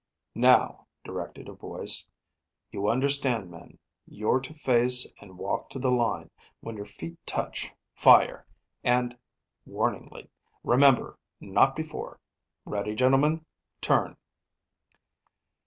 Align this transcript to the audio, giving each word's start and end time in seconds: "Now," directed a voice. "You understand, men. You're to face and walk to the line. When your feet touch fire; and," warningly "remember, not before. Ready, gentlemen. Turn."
"Now," 0.33 0.87
directed 1.03 1.47
a 1.47 1.53
voice. 1.53 2.07
"You 2.71 2.89
understand, 2.89 3.51
men. 3.51 3.77
You're 4.07 4.39
to 4.39 4.53
face 4.55 5.13
and 5.21 5.37
walk 5.37 5.69
to 5.69 5.77
the 5.77 5.91
line. 5.91 6.31
When 6.59 6.75
your 6.75 6.87
feet 6.87 7.19
touch 7.27 7.71
fire; 7.93 8.47
and," 8.83 9.15
warningly 9.63 10.31
"remember, 10.63 11.19
not 11.39 11.75
before. 11.75 12.19
Ready, 12.65 12.95
gentlemen. 12.95 13.45
Turn." 13.79 14.17